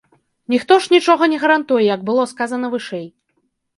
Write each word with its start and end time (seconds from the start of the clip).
Ніхто 0.53 0.77
ж 0.85 0.93
нічога 0.95 1.23
не 1.33 1.37
гарантуе, 1.45 1.83
як 1.95 2.01
было 2.07 2.23
сказана 2.33 2.67
вышэй. 2.73 3.05